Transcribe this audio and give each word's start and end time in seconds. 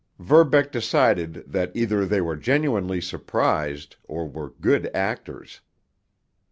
Verbeck 0.17 0.71
decided 0.71 1.43
that 1.45 1.71
either 1.75 2.07
they 2.07 2.21
were 2.21 2.35
genuinely 2.35 2.99
surprised, 2.99 3.97
or 4.05 4.27
were 4.27 4.49
good 4.49 4.89
actors. 4.95 5.61